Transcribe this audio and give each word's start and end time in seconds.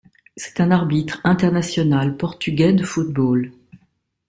C'est 0.35 0.59
un 0.59 0.71
arbitre 0.71 1.21
international 1.25 2.17
portugais 2.17 2.73
de 2.73 2.83
football. 2.83 3.51